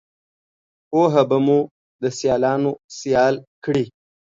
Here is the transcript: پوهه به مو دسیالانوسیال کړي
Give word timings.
پوهه 0.89 1.23
به 1.29 1.37
مو 1.45 1.59
دسیالانوسیال 2.03 3.35
کړي 3.63 3.85